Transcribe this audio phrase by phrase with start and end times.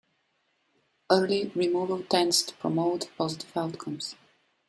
[1.11, 4.15] Early removal tends to promote positive outcomes.